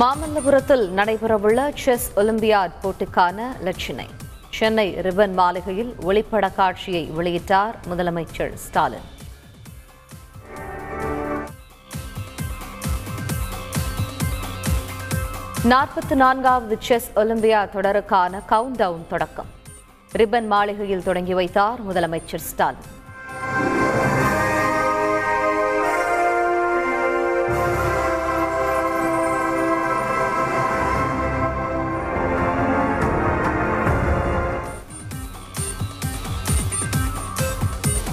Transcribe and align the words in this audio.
மாமல்லபுரத்தில் 0.00 0.84
நடைபெறவுள்ள 0.98 1.70
chess 1.74 2.12
olympiad 2.16 2.76
போட்டிக்கான 2.82 3.48
லட்சினை. 3.64 4.06
சென்னை 4.50 4.94
ரிபன் 5.06 5.34
மாளிகையில் 5.34 5.94
ஒளிப்பட 6.02 6.54
காட்சியை 6.54 7.10
வெளியிட்டார் 7.18 7.74
முதலமைச்சர் 7.90 8.54
ஸ்டாலின். 8.54 9.08
நாற்பத்தி 15.64 16.14
நான்காவது 16.14 16.76
செஸ் 16.80 17.10
ஒலிம்பியா 17.14 17.62
தொடருக்கான 17.76 18.42
கவுண்ட் 18.48 18.76
டவுன் 18.76 19.06
தொடக்கம். 19.08 19.52
ரிப்பன் 20.12 20.46
மாளிகையில் 20.46 21.02
தொடங்கி 21.02 21.34
வைத்தார் 21.34 21.86
முதலமைச்சர் 21.90 22.46
ஸ்டாலின். 22.50 22.90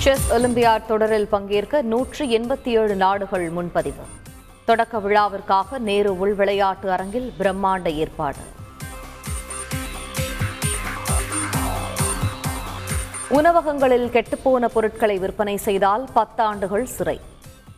செஸ் 0.10 0.34
ஒலிம்பியாட் 0.34 0.86
தொடரில் 0.86 1.28
பங்கேற்க 1.28 1.82
நூற்று 1.82 2.26
எண்பத்தி 2.26 2.68
ஏழு 2.68 2.96
நாடுகள் 2.96 3.50
முன்பதிவு. 3.50 4.04
தொடக்க 4.66 5.00
விழாவிற்காக 5.00 5.78
நேரு 5.78 6.18
உள் 6.20 6.34
விளையாட்டு 6.34 6.92
அரங்கில் 6.92 7.34
பிரம்மாண்ட 7.40 7.94
ஏற்பாடு. 7.94 8.38
உணவகங்களில் 13.28 14.08
கெட்டுப்போன 14.08 14.66
பொருட்களை 14.66 15.18
விற்பனை 15.18 15.58
செய்தால் 15.58 16.10
பத்தாண்டுகள் 16.16 16.84
சிறை. 16.84 17.22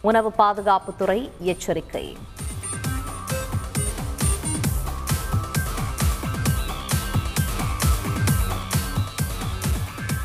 உணவு 0.01 0.31
பாதுகாப்புத்துறை 0.37 1.29
எச்சரிக்கை. 1.39 2.17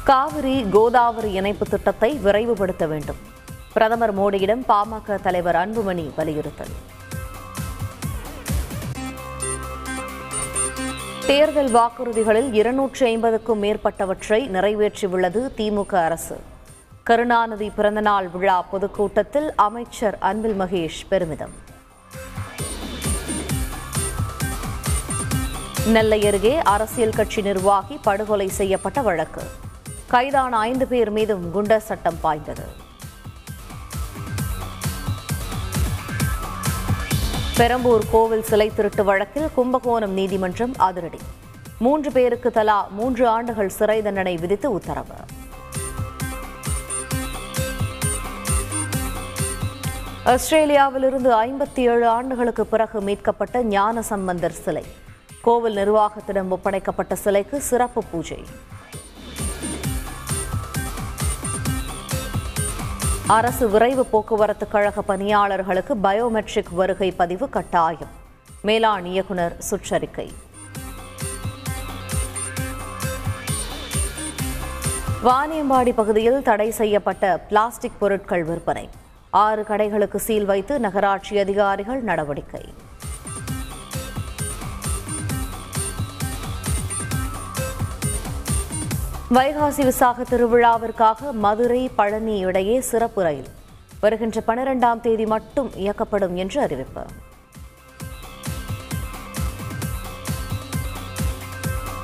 காவிரி 0.09 0.65
கோதாவரி 0.75 1.31
இணைப்பு 1.39 1.65
திட்டத்தை 1.67 2.09
விரைவுபடுத்த 2.25 2.85
வேண்டும். 2.91 3.17
பிரதமர் 3.73 4.13
மோடியிடம் 4.19 4.63
பாமக 4.69 5.17
தலைவர் 5.25 5.59
அன்புமணி 5.63 6.05
வலியுறுத்தல். 6.19 6.75
தேர்தல் 11.27 11.73
வாக்குறுதிகளில் 11.79 12.53
இருநூற்றி 12.53 13.05
ஐம்பதுக்கும் 13.07 13.63
மேற்பட்டவற்றை 13.63 14.41
நிறைவேற்றியுள்ளது 14.57 15.43
திமுக 15.59 15.95
அரசு. 16.05 16.39
கருணாநிதி 17.03 17.71
பிறந்தநாள் 17.81 18.31
விழா 18.37 18.63
பொதுக்கூட்டத்தில் 18.63 19.51
அமைச்சர் 19.69 20.19
அன்பில் 20.31 20.59
மகேஷ் 20.61 21.03
பெருமிதம். 21.09 21.55
நெல்லை 25.95 26.23
அருகே 26.27 26.57
அரசியல் 26.77 27.19
கட்சி 27.21 27.43
நிர்வாகி 27.43 27.99
படுகொலை 28.03 28.49
செய்யப்பட்ட 28.49 29.01
வழக்கு. 29.11 29.45
கைதான 30.11 30.59
ஐந்து 30.59 30.87
பேர் 30.87 31.11
மீதும் 31.11 31.45
குண்டர் 31.55 31.87
சட்டம் 31.89 32.19
பாய்ந்தது. 32.21 32.67
பெரம்பூர் 37.57 38.05
கோவில் 38.11 38.43
சிலை 38.43 38.75
திருட்டு 38.75 39.05
வழக்கில் 39.05 39.49
கும்பகோணம் 39.55 40.13
நீதிமன்றம் 40.13 40.75
அதிரடி. 40.77 41.19
மூன்று 41.79 42.13
பேருக்கு 42.13 42.51
தலா 42.51 42.89
மூன்று 42.99 43.29
ஆண்டுகள் 43.29 43.69
சிறை 43.69 44.03
தண்டனை 44.03 44.37
விதித்து 44.37 44.71
உத்தரவு. 44.73 45.19
ஆஸ்திரேலியாவிலிருந்து 50.35 51.33
ஐம்பத்தி 51.47 51.83
ஏழு 51.93 52.09
ஆண்டுகளுக்கு 52.09 52.67
பிறகு 52.67 53.01
மீட்கப்பட்ட 53.01 53.63
ஞான 53.63 54.03
சம்பந்தர் 54.03 54.57
சிலை. 54.65 54.87
கோவில் 55.43 55.77
நிர்வாகத்திடம் 55.77 56.49
ஒப்படைக்கப்பட்ட 56.51 57.15
சிலைக்கு 57.15 57.61
சிறப்பு 57.61 58.05
பூஜை. 58.11 58.41
அரசு 63.29 63.69
விரைவு 63.69 64.07
போக்குவரத்து 64.07 64.69
கழக 64.69 65.03
பணியாளர்களுக்கு 65.03 65.95
பயோமெட்ரிக் 65.95 66.71
வருகை 66.71 67.11
பதிவு 67.11 67.49
கட்டாயம். 67.49 68.09
மேலாண் 68.65 69.05
இயக்குநர் 69.05 69.57
சுற்றறிக்கை. 69.71 70.33
வாணியம்பாடி 75.25 75.93
பகுதியில் 75.95 76.43
தடை 76.43 76.71
செய்யப்பட்ட 76.71 77.39
பிளாஸ்டிக் 77.39 77.99
பொருட்கள் 77.99 78.45
விற்பனை. 78.45 78.89
ஆறு 79.31 79.65
கடைகளுக்கு 79.69 80.17
சீல் 80.17 80.45
வைத்து 80.45 80.81
நகராட்சி 80.81 81.39
அதிகாரிகள் 81.39 82.03
நடவடிக்கை. 82.03 82.65
வைகாசி 89.35 89.85
விசாக 89.85 90.23
திருவிழாவிற்காக 90.23 91.33
மதுரை 91.33 91.89
பழனி 91.89 92.39
இடையே 92.39 92.81
சிறப்பு 92.81 93.23
ரயில். 93.23 93.49
வருகின்ற 94.01 94.43
பனிரெண்டாம் 94.47 95.01
தேதி 95.01 95.27
மட்டும் 95.27 95.71
இயக்கப்படும் 95.75 96.35
என்று 96.35 96.61
அறிவிப்பு. 96.61 97.03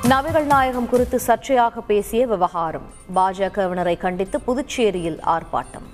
நபிகள் 0.09 0.45
நாயகம் 0.45 0.89
குறித்து 0.89 1.21
சர்ச்சையாக 1.27 1.81
பேசிய 1.81 2.27
விவகாரம். 2.27 2.89
பாஜகவினரை 3.15 3.99
கண்டித்து 3.99 4.41
புதுச்சேரியில் 4.41 5.21
ஆர்ப்பாட்டம். 5.27 5.89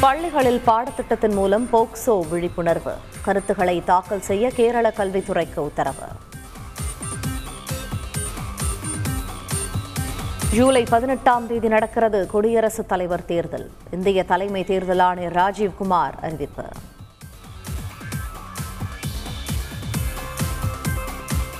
பள்ளிகளில் 0.00 0.62
பாடத்திட்டத்தின் 0.66 1.34
மூலம் 1.34 1.68
போக்சோ 1.72 2.28
விழிப்புணர்வு. 2.28 2.94
கருத்துக்களை 3.22 3.84
தாக்கல் 3.84 4.20
செய்ய 4.20 4.50
கேரள 4.50 4.92
கல்வித்துறைக்கு 4.96 5.58
உத்தரவு. 5.58 6.08
ஜூலை 10.52 10.82
பதினெட்டாம் 10.90 11.46
தேதி 11.46 11.68
நடக்கிறது 11.68 12.26
குடியரசுத் 12.26 12.88
தலைவர் 12.88 13.24
தேர்தல். 13.24 13.70
இந்திய 13.90 14.24
தலைமை 14.24 14.64
தேர்தல் 14.64 14.98
ஆணையர் 14.98 15.32
ராஜீவ்குமார் 15.32 16.14
அறிவிப்பு. 16.22 16.62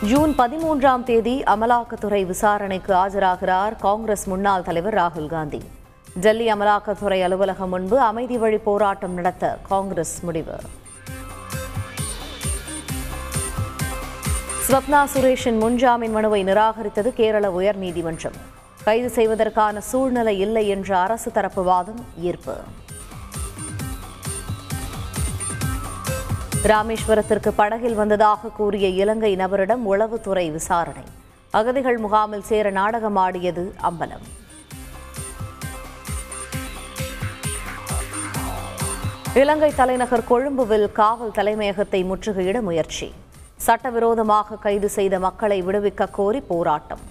ஜூன் 0.03 0.35
பதிமூன்றாம் 0.39 1.03
தேதி 1.03 1.43
அமலாக்கத்துறை 1.43 2.27
விசாரணைக்கு 2.27 2.95
ஆஜராகிறார் 2.95 3.77
காங்கிரஸ் 3.79 4.27
முன்னாள் 4.27 4.63
தலைவர் 4.63 4.95
ராகுல் 4.95 5.27
காந்தி. 5.27 5.63
டெல்லி 6.21 6.53
அமலாக்கத்துறை 6.53 7.23
அலுவலகம் 7.23 7.69
முன்பு 7.69 8.01
அமைதி 8.01 8.39
வழி 8.39 8.59
போராட்டம் 8.59 9.13
நடத்த 9.13 9.59
காங்கிரஸ் 9.69 10.21
முடிவு. 10.23 10.55
ஸ்வப்னா 14.69 15.05
சுரேஷின் 15.15 15.61
முன்ஜாமீன் 15.65 16.13
மனுவை 16.13 16.45
நிராகரித்தது 16.45 17.09
கேரள 17.13 17.49
உயர்நீதிமன்றம். 17.49 18.39
கைது 18.87 19.09
செய்வதற்கான 19.15 19.81
சூழ்நிலை 19.91 20.35
இல்லை 20.45 20.63
என்ற 20.73 20.91
அரசு 21.05 21.29
தரப்பு 21.37 21.63
வாதம் 21.69 22.03
ஈர்ப்பு. 22.29 22.55
ராமேஸ்வரத்திற்கு 26.73 27.51
படகில் 27.61 27.97
வந்ததாக 28.01 28.51
கூறிய 28.59 28.89
இலங்கை 29.03 29.33
நபரிடம் 29.43 29.83
உளவுத்துறை 29.93 30.47
விசாரணை. 30.59 31.05
அகதிகள் 31.51 31.99
முகாமில் 32.05 32.47
சேர 32.51 32.71
நாடகமாடியது 32.71 33.65
அம்பலம். 33.91 34.25
இலங்கை 39.43 39.73
தலைநகர் 39.75 40.29
கொழும்புவில் 40.31 40.89
காவல் 41.01 41.37
தலைமையகத்தை 41.41 42.03
முற்றுகையிட 42.13 42.61
முயற்சி. 42.71 43.11
சட்டவிரோதமாக 43.67 44.63
கைது 44.69 44.91
செய்த 44.99 45.19
மக்களை 45.29 45.61
விடுவிக்க 45.63 46.11
கோரி 46.11 46.41
போராட்டம். 46.53 47.05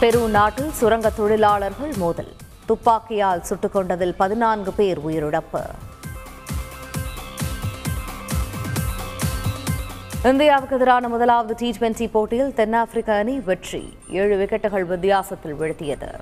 பெரு 0.00 0.28
நாட்டில் 0.28 0.72
சுரங்க 0.72 1.10
தொழிலாளர்கள் 1.10 1.92
மோதல். 1.96 2.32
துப்பாக்கியால் 2.66 3.42
சுட்டுக் 3.42 3.72
கொண்டதில் 3.72 4.14
பதினான்கு 4.14 4.72
பேர் 4.72 4.98
உயிரிழப்பு. 4.98 5.64
இந்தியாவுக்கு 10.24 10.76
எதிரான 10.76 11.08
முதலாவது 11.08 11.54
டி 11.54 11.70
டுவெண்டி 11.70 12.10
போட்டியில் 12.10 12.54
தென்னாப்பிரிக்க 12.54 13.14
அணி 13.14 13.40
வெற்றி. 13.40 13.96
ஏழு 14.08 14.36
விக்கெட்டுகள் 14.36 14.86
வித்தியாசத்தில் 14.86 15.54
வீழ்த்தியது. 15.54 16.18